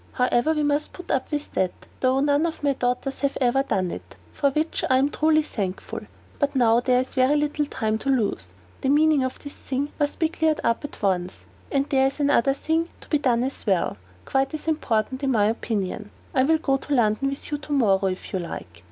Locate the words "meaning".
8.89-9.23